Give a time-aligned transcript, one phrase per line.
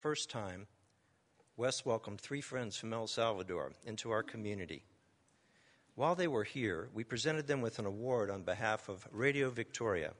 [0.00, 0.66] first time,
[1.58, 4.82] Wes welcomed three friends from El Salvador into our community.
[5.94, 10.12] While they were here, we presented them with an award on behalf of Radio Victoria,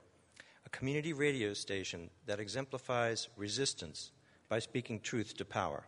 [0.66, 4.12] a community radio station that exemplifies resistance
[4.50, 5.84] by speaking truth to power.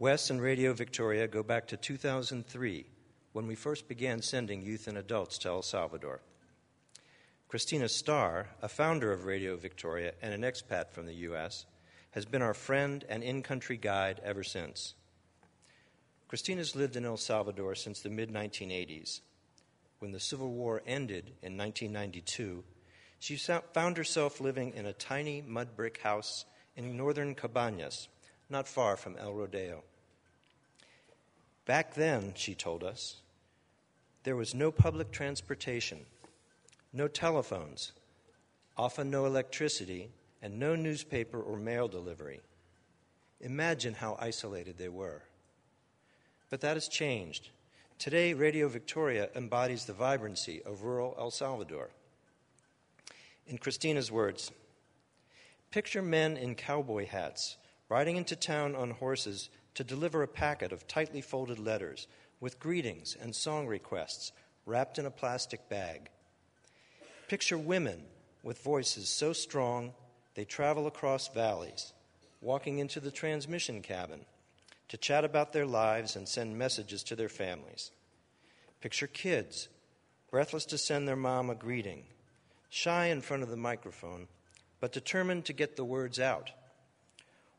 [0.00, 2.86] Wes and Radio Victoria go back to 2003
[3.32, 6.20] when we first began sending youth and adults to El Salvador.
[7.46, 11.66] Christina Starr, a founder of Radio Victoria and an expat from the U.S.,
[12.12, 14.94] has been our friend and in country guide ever since.
[16.28, 19.20] Christina's lived in El Salvador since the mid 1980s.
[19.98, 22.64] When the Civil War ended in 1992,
[23.18, 26.44] she found herself living in a tiny mud brick house
[26.76, 28.08] in northern Cabañas,
[28.48, 29.84] not far from El Rodeo.
[31.66, 33.20] Back then, she told us,
[34.24, 36.00] there was no public transportation,
[36.92, 37.92] no telephones,
[38.76, 40.10] often no electricity,
[40.42, 42.40] and no newspaper or mail delivery.
[43.40, 45.22] Imagine how isolated they were.
[46.50, 47.50] But that has changed.
[47.98, 51.90] Today, Radio Victoria embodies the vibrancy of rural El Salvador.
[53.46, 54.50] In Christina's words,
[55.70, 57.56] picture men in cowboy hats
[57.88, 62.06] riding into town on horses to deliver a packet of tightly folded letters
[62.40, 64.32] with greetings and song requests
[64.66, 66.10] wrapped in a plastic bag.
[67.28, 68.02] Picture women
[68.42, 69.92] with voices so strong
[70.34, 71.92] they travel across valleys,
[72.40, 74.24] walking into the transmission cabin
[74.88, 77.90] to chat about their lives and send messages to their families.
[78.80, 79.68] Picture kids,
[80.30, 82.04] breathless to send their mom a greeting,
[82.68, 84.28] shy in front of the microphone,
[84.80, 86.50] but determined to get the words out.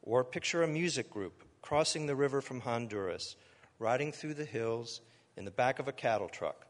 [0.01, 3.35] Or picture a music group crossing the river from Honduras,
[3.79, 5.01] riding through the hills
[5.37, 6.67] in the back of a cattle truck,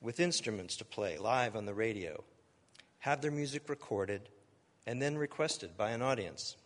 [0.00, 2.24] with instruments to play live on the radio,
[3.00, 4.28] have their music recorded,
[4.88, 6.56] and then requested by an audience.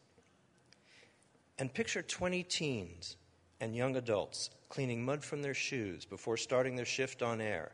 [1.58, 3.16] And picture 20 teens
[3.60, 7.72] and young adults cleaning mud from their shoes before starting their shift on air,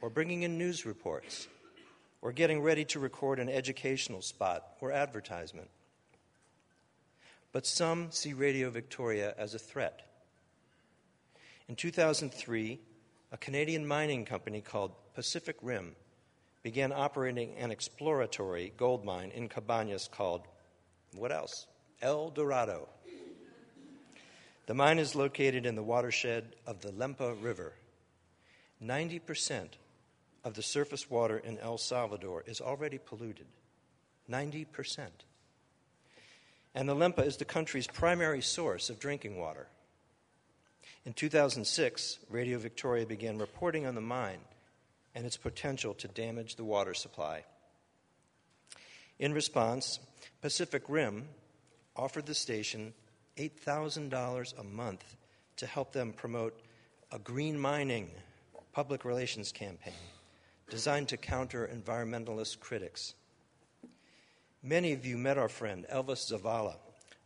[0.00, 1.48] or bringing in news reports,
[2.22, 5.68] or getting ready to record an educational spot or advertisement.
[7.52, 10.00] But some see Radio Victoria as a threat.
[11.68, 12.80] In 2003,
[13.32, 15.94] a Canadian mining company called Pacific Rim
[16.64, 20.40] began operating an exploratory gold mine in Cabañas called,
[21.14, 21.66] what else?
[22.00, 22.88] El Dorado.
[24.66, 27.74] The mine is located in the watershed of the Lempa River.
[28.82, 29.68] 90%
[30.42, 33.46] of the surface water in El Salvador is already polluted.
[34.30, 34.66] 90%.
[36.74, 39.66] And the Lempa is the country's primary source of drinking water.
[41.04, 44.38] In 2006, Radio Victoria began reporting on the mine
[45.14, 47.44] and its potential to damage the water supply.
[49.18, 50.00] In response,
[50.42, 51.28] Pacific Rim
[51.96, 52.92] offered the station
[53.36, 55.16] $8,000 a month
[55.56, 56.58] to help them promote
[57.12, 58.10] a green mining
[58.72, 59.94] public relations campaign
[60.68, 63.14] designed to counter environmentalist critics.
[64.62, 66.76] Many of you met our friend Elvis Zavala,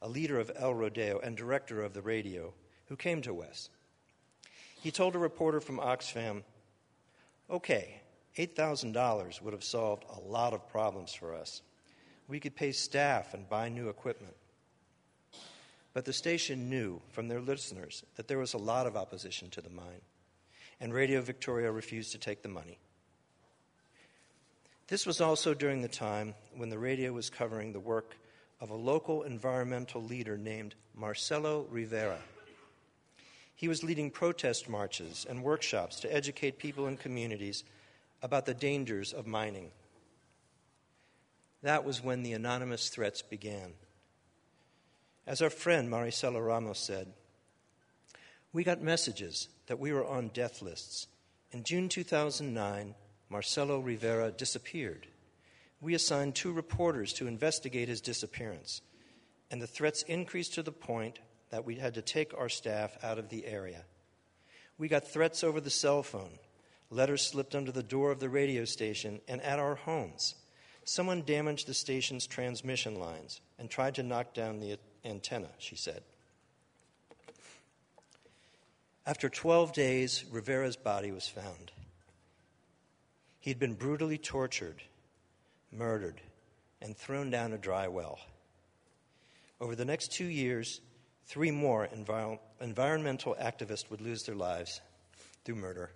[0.03, 2.53] a leader of El Rodeo and director of the radio,
[2.87, 3.71] who came to Wes.
[4.83, 6.43] He told a reporter from Oxfam
[7.51, 8.01] Okay,
[8.37, 11.63] $8,000 would have solved a lot of problems for us.
[12.29, 14.35] We could pay staff and buy new equipment.
[15.95, 19.63] But the station knew from their listeners that there was a lot of opposition to
[19.63, 20.03] the mine,
[20.79, 22.79] and Radio Victoria refused to take the money.
[24.89, 28.17] This was also during the time when the radio was covering the work
[28.61, 32.19] of a local environmental leader named Marcelo Rivera.
[33.59, 37.65] He was leading protest marches and workshops to educate people in communities
[38.23, 39.73] about the dangers of mining.
[41.63, 43.73] That was when the anonymous threats began.
[45.27, 47.09] As our friend Maricela Ramos said,
[48.53, 51.09] we got messages that we were on death lists.
[51.51, 52.95] In June 2009,
[53.29, 55.09] Marcelo Rivera disappeared.
[55.81, 58.83] We assigned two reporters to investigate his disappearance,
[59.51, 61.19] and the threats increased to the point
[61.51, 63.85] that we had to take our staff out of the area.
[64.79, 66.39] We got threats over the cell phone,
[66.91, 70.35] letters slipped under the door of the radio station, and at our homes.
[70.85, 76.03] Someone damaged the station's transmission lines and tried to knock down the antenna, she said.
[79.05, 81.73] After 12 days, Rivera's body was found.
[83.41, 84.83] He'd been brutally tortured,
[85.73, 86.21] murdered,
[86.83, 88.19] and thrown down a dry well.
[89.61, 90.81] Over the next two years,
[91.29, 94.81] three more envir- environmental activists would lose their lives
[95.45, 95.91] through murder.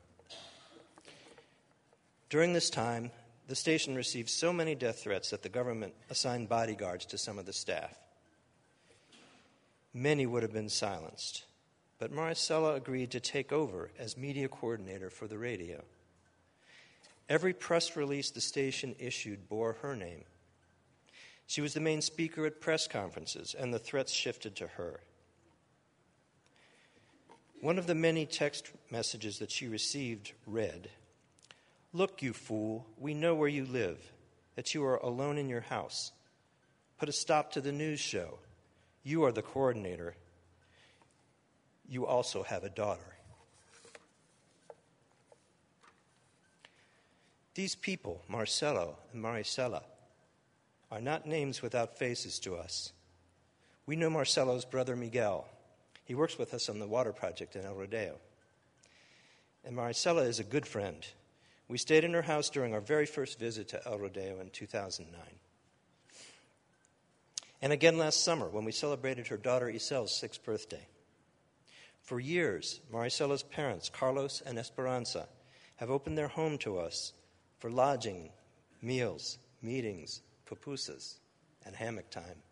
[2.29, 3.11] During this time,
[3.49, 7.47] the station received so many death threats that the government assigned bodyguards to some of
[7.47, 7.99] the staff.
[9.95, 11.45] many would have been silenced.
[11.99, 15.85] But Maricela agreed to take over as media coordinator for the radio.
[17.29, 20.25] Every press release the station issued bore her name.
[21.47, 25.01] She was the main speaker at press conferences, and the threats shifted to her.
[27.63, 30.91] One of the many text messages that she received read
[31.93, 33.99] Look, you fool, we know where you live,
[34.57, 36.11] that you are alone in your house.
[36.99, 38.41] Put a stop to the news show.
[39.05, 40.17] You are the coordinator.
[41.89, 43.17] You also have a daughter.
[47.55, 49.85] These people, Marcelo and Maricela,
[50.91, 52.93] are not names without faces to us.
[53.87, 55.47] We know Marcelo's brother Miguel.
[56.05, 58.17] He works with us on the water project in El Rodeo.
[59.65, 61.07] And Maricela is a good friend.
[61.69, 65.21] We stayed in her house during our very first visit to El Rodeo in 2009.
[67.63, 70.87] And again last summer when we celebrated her daughter Isel's sixth birthday.
[72.03, 75.29] For years, Maricela's parents, Carlos and Esperanza,
[75.77, 77.13] have opened their home to us
[77.61, 78.31] for lodging,
[78.83, 81.15] meals, meetings, pupusas,
[81.65, 82.43] and hammock time.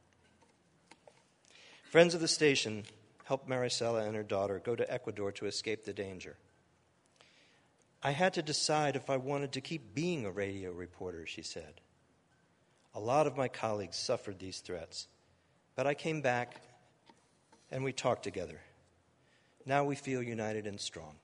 [1.83, 2.85] Friends of the station
[3.31, 6.37] helped Maricela and her daughter go to Ecuador to escape the danger.
[8.03, 11.81] I had to decide if I wanted to keep being a radio reporter, she said.
[12.93, 15.07] A lot of my colleagues suffered these threats,
[15.77, 16.61] but I came back
[17.71, 18.61] and we talked together.
[19.65, 21.15] Now we feel united and strong.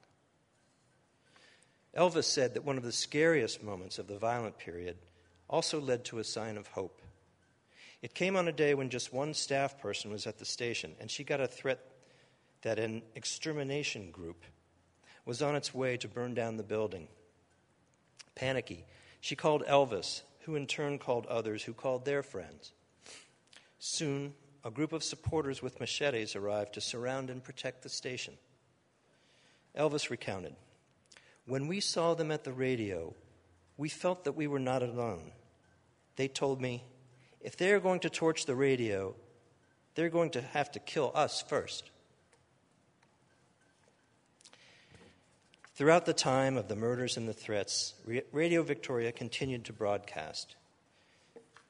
[1.99, 4.97] Elvis said that one of the scariest moments of the violent period
[5.51, 7.03] also led to a sign of hope.
[8.01, 11.11] It came on a day when just one staff person was at the station, and
[11.11, 11.81] she got a threat
[12.67, 14.43] that an extermination group
[15.25, 17.07] was on its way to burn down the building.
[18.35, 18.85] Panicky,
[19.21, 22.73] she called Elvis, who in turn called others who called their friends.
[23.79, 24.35] Soon,
[24.65, 28.35] a group of supporters with machetes arrived to surround and protect the station.
[29.79, 30.57] Elvis recounted
[31.47, 33.15] When we saw them at the radio,
[33.77, 35.31] we felt that we were not alone.
[36.17, 36.83] They told me,
[37.41, 39.15] if they're going to torch the radio,
[39.95, 41.93] they're going to have to kill us first.
[45.77, 47.93] Throughout the time of the murders and the threats,
[48.33, 50.57] Radio Victoria continued to broadcast.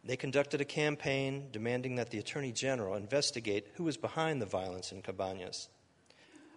[0.04, 4.92] They conducted a campaign demanding that the Attorney General investigate who was behind the violence
[4.92, 5.66] in Cabañas.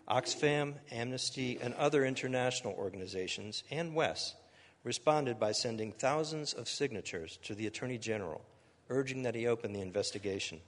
[0.07, 4.36] Oxfam, Amnesty, and other international organizations, and WES,
[4.84, 8.46] responded by sending thousands of signatures to the Attorney General,
[8.90, 10.60] urging that he open the investigation.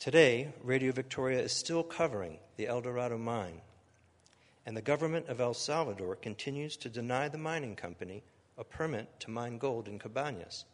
[0.00, 3.60] Today, Radio Victoria is still covering the El Dorado mine
[4.66, 8.24] and the government of El Salvador continues to deny the mining company
[8.58, 10.64] a permit to mine gold in Cabañas.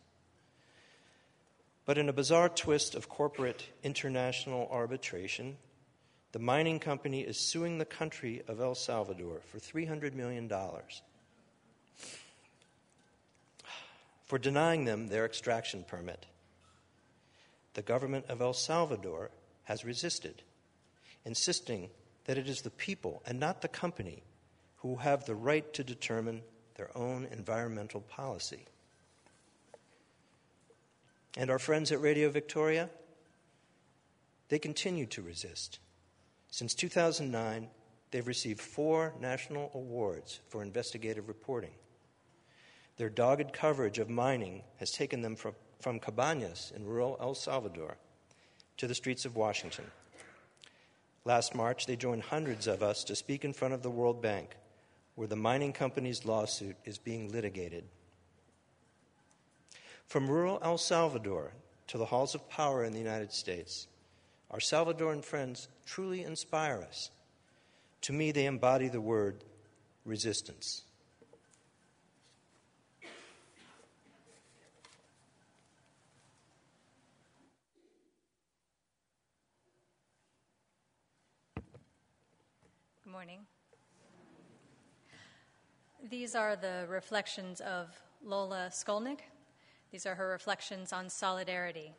[1.85, 5.59] But in a bizarre twist of corporate international arbitration,
[6.33, 10.51] the mining company is suing the country of El Salvador for $300 million
[14.25, 16.25] for denying them their extraction permit.
[17.75, 19.31] The government of El Salvador
[19.65, 20.43] has resisted,
[21.27, 21.91] insisting
[22.25, 24.23] that it is the people and not the company
[24.77, 26.43] who have the right to determine
[26.77, 28.67] their own environmental policy.
[31.37, 32.91] And our friends at Radio Victoria,
[34.49, 35.79] they continue to resist.
[36.51, 37.69] Since 2009,
[38.11, 41.73] they've received four national awards for investigative reporting.
[42.99, 47.97] Their dogged coverage of mining has taken them from, from Cabañas in rural El Salvador
[48.77, 49.87] to the streets of Washington.
[51.25, 54.57] Last March, they joined hundreds of us to speak in front of the World Bank,
[55.15, 57.85] where the mining company's lawsuit is being litigated.
[60.07, 61.53] From rural El Salvador
[61.87, 63.87] to the halls of power in the United States,
[64.51, 67.11] our Salvadoran friends truly inspire us.
[68.03, 69.45] To me, they embody the word
[70.05, 70.83] resistance.
[83.13, 83.41] Morning.
[86.09, 87.89] These are the reflections of
[88.25, 89.19] Lola Skolnick.
[89.91, 91.93] These are her reflections on solidarity.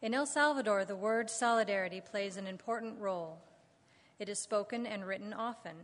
[0.00, 3.42] In El Salvador, the word solidarity plays an important role.
[4.18, 5.76] It is spoken and written often.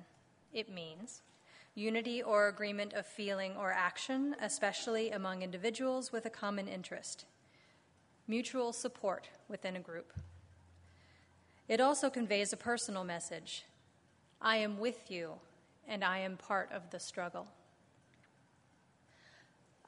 [0.54, 1.20] It means
[1.74, 7.26] unity or agreement of feeling or action, especially among individuals with a common interest,
[8.26, 10.14] mutual support within a group.
[11.72, 13.64] It also conveys a personal message
[14.42, 15.36] I am with you,
[15.88, 17.48] and I am part of the struggle.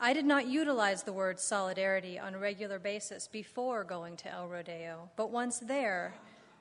[0.01, 4.49] I did not utilize the word solidarity on a regular basis before going to El
[4.49, 6.15] Rodeo, but once there,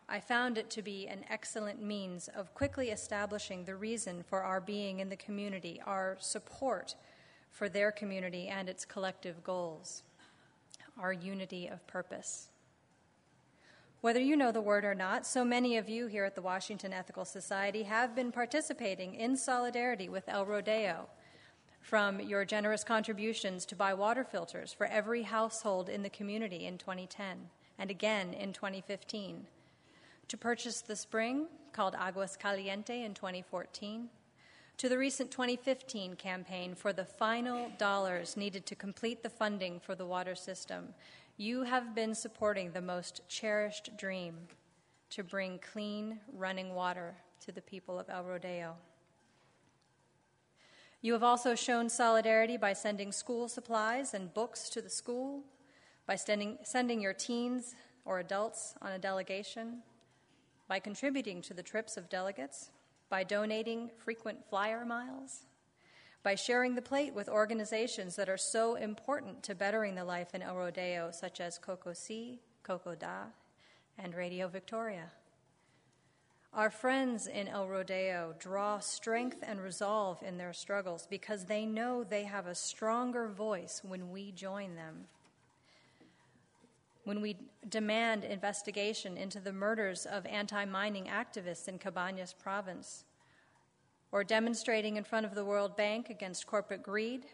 [0.10, 4.60] I found it to be an excellent means of quickly establishing the reason for our
[4.60, 6.96] being in the community, our support
[7.50, 10.04] for their community and its collective goals,
[11.00, 12.50] our unity of purpose.
[14.04, 16.92] Whether you know the word or not, so many of you here at the Washington
[16.92, 21.08] Ethical Society have been participating in solidarity with El Rodeo,
[21.80, 26.78] from your generous contributions to buy water filters for every household in the community in
[26.78, 27.48] 2010
[27.80, 29.48] and again in 2015,
[30.28, 34.10] to purchase the spring called Aguas Caliente in 2014,
[34.76, 39.96] to the recent 2015 campaign for the final dollars needed to complete the funding for
[39.96, 40.90] the water system
[41.44, 44.34] you have been supporting the most cherished dream
[45.10, 48.76] to bring clean, running water to the people of El Rodeo.
[51.02, 55.44] You have also shown solidarity by sending school supplies and books to the school,
[56.08, 59.80] by sending, sending your teens or adults on a delegation,
[60.70, 62.72] by contributing to the trips of delegates,
[63.10, 65.42] by donating frequent flyer miles,
[66.24, 70.42] by sharing the plate with organizations that are so important to bettering the life in
[70.42, 73.26] El Rodeo, such as COCOSI, COCODA,
[73.98, 75.12] and Radio Victoria.
[76.54, 82.04] Our friends in El Rodeo draw strength and resolve in their struggles because they know
[82.04, 85.06] they have a stronger voice when we join them.
[87.06, 87.38] When we
[87.68, 93.04] demand investigation into the murders of anti mining activists in Cabañas province,
[94.14, 97.26] or demonstrating in front of the World Bank against corporate greed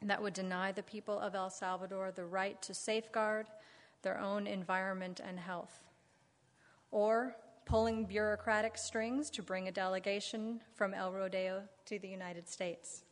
[0.00, 3.48] that would deny the people of El Salvador the right to safeguard
[4.02, 5.82] their own environment and health,
[6.92, 7.34] or
[7.66, 13.02] pulling bureaucratic strings to bring a delegation from El Rodeo to the United States.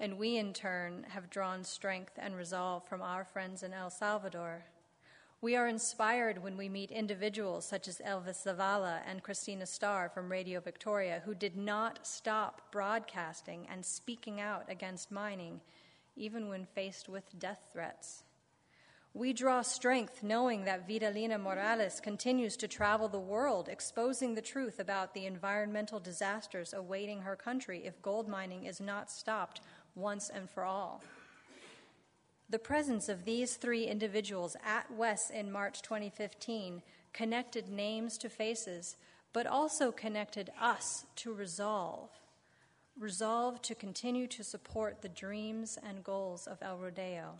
[0.00, 4.64] And we, in turn, have drawn strength and resolve from our friends in El Salvador
[5.42, 10.30] we are inspired when we meet individuals such as Elvis Zavala and Christina Starr from
[10.30, 15.60] Radio Victoria, who did not stop broadcasting and speaking out against mining,
[16.14, 18.24] even when faced with death threats.
[19.14, 24.78] We draw strength knowing that Vidalina Morales continues to travel the world, exposing the truth
[24.78, 29.62] about the environmental disasters awaiting her country if gold mining is not stopped
[29.94, 31.02] once and for all.
[32.50, 38.96] The presence of these three individuals at WES in March 2015 connected names to faces,
[39.32, 42.10] but also connected us to resolve.
[42.98, 47.34] Resolve to continue to support the dreams and goals of El Rodeo.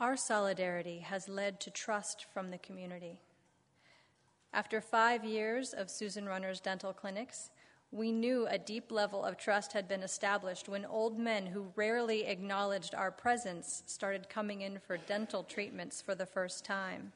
[0.00, 3.20] Our solidarity has led to trust from the community.
[4.52, 7.50] After five years of Susan Runner's dental clinics,
[7.94, 12.26] we knew a deep level of trust had been established when old men who rarely
[12.26, 17.12] acknowledged our presence started coming in for dental treatments for the first time.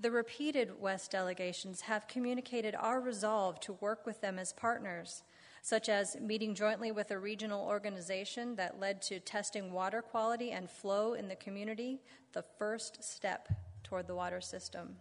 [0.00, 5.22] The repeated West delegations have communicated our resolve to work with them as partners,
[5.62, 10.68] such as meeting jointly with a regional organization that led to testing water quality and
[10.68, 12.00] flow in the community,
[12.32, 13.48] the first step
[13.84, 14.96] toward the water system.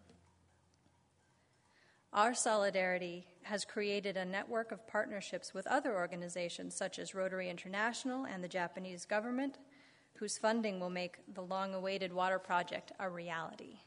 [2.17, 8.25] Our solidarity has created a network of partnerships with other organizations such as Rotary International
[8.25, 9.59] and the Japanese government,
[10.15, 13.81] whose funding will make the long awaited water project a reality.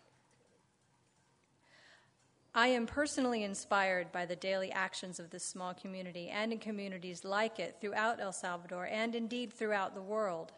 [2.54, 7.24] I am personally inspired by the daily actions of this small community and in communities
[7.24, 10.52] like it throughout El Salvador and indeed throughout the world.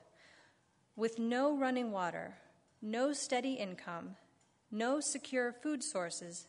[0.94, 2.34] With no running water,
[2.82, 4.16] no steady income,
[4.70, 6.48] no secure food sources,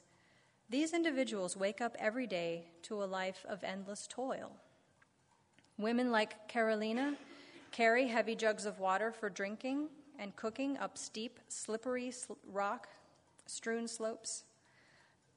[0.73, 4.51] these individuals wake up every day to a life of endless toil.
[5.77, 7.13] Women like Carolina
[7.71, 12.11] carry heavy jugs of water for drinking and cooking up steep, slippery
[12.51, 12.87] rock
[13.45, 14.45] strewn slopes.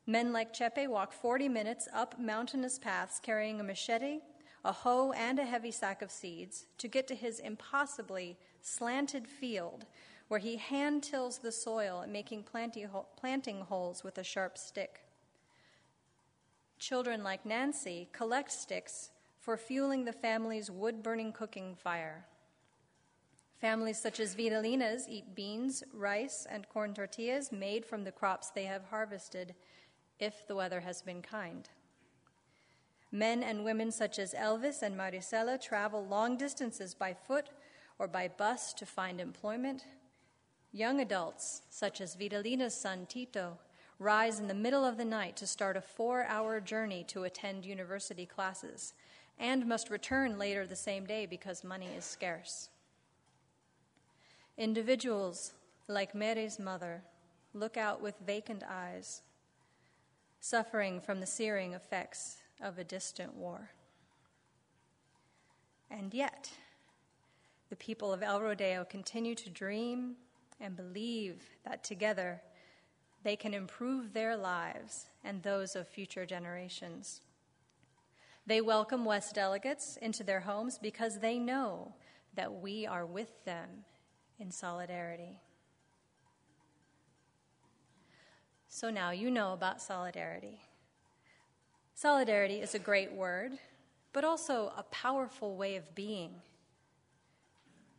[0.07, 4.21] Men like Chepe walk 40 minutes up mountainous paths carrying a machete,
[4.65, 9.85] a hoe, and a heavy sack of seeds to get to his impossibly slanted field
[10.29, 15.03] where he hand tills the soil, making planting holes with a sharp stick.
[16.79, 22.27] Children like Nancy collect sticks for fueling the family's wood burning cooking fire.
[23.61, 28.65] Families such as Vidalina's eat beans, rice, and corn tortillas made from the crops they
[28.65, 29.55] have harvested
[30.19, 31.69] if the weather has been kind.
[33.11, 37.49] Men and women such as Elvis and Maricela travel long distances by foot
[37.99, 39.85] or by bus to find employment.
[40.73, 43.59] Young adults, such as Vidalina's son Tito,
[43.99, 47.65] rise in the middle of the night to start a four hour journey to attend
[47.65, 48.95] university classes.
[49.39, 52.71] and must return later the same day because money is scarce.
[54.57, 55.53] Individuals,
[55.89, 57.03] like Mary's mother,
[57.53, 59.21] look out with vacant eyes,
[60.41, 63.71] suffering from the searing effects of a distant war.
[65.91, 66.51] And yet,
[67.69, 70.17] the people of El Rodeo continue to dream
[70.61, 72.41] and believe that together
[73.27, 77.23] they can improve their lives and those of future generations.
[78.47, 81.93] They welcome West delegates into their homes because they know
[82.37, 83.69] that we are with them
[84.39, 85.41] in solidarity.
[88.69, 90.61] So now you know about solidarity.
[91.97, 93.59] Solidarity is a great word,
[94.13, 96.31] but also a powerful way of being.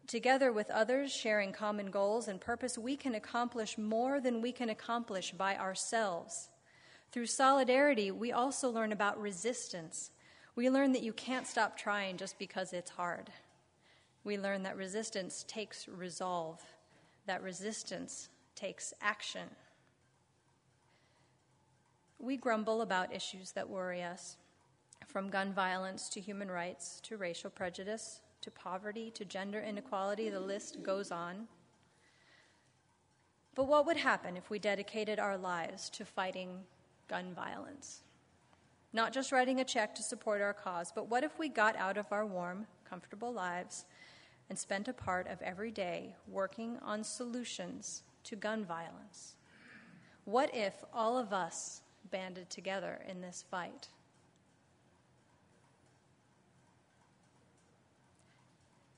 [0.07, 4.69] Together with others, sharing common goals and purpose, we can accomplish more than we can
[4.69, 6.47] accomplish by ourselves.
[7.11, 10.11] Through solidarity, we also learn about resistance.
[10.55, 13.29] We learn that you can't stop trying just because it's hard.
[14.23, 16.61] We learn that resistance takes resolve,
[17.25, 19.49] that resistance takes action.
[22.17, 24.37] We grumble about issues that worry us,
[25.05, 30.39] from gun violence to human rights to racial prejudice to poverty to gender inequality, the
[30.39, 31.47] list goes on.
[33.55, 36.59] But what would happen if we dedicated our lives to fighting
[37.07, 38.03] gun violence?
[38.93, 41.97] Not just writing a check to support our cause, but what if we got out
[41.97, 43.85] of our warm, comfortable lives
[44.49, 49.35] and spent a part of every day working on solutions to gun violence?
[50.25, 53.89] What if all of us banded together in this fight?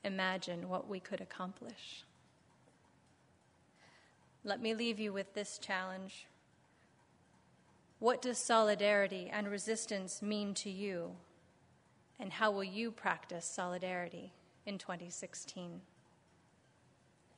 [0.03, 2.03] Imagine what we could accomplish.
[4.43, 6.27] Let me leave you with this challenge.
[7.99, 11.11] What does solidarity and resistance mean to you?
[12.19, 14.31] And how will you practice solidarity
[14.65, 15.81] in 2016?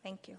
[0.04, 0.38] Thank you.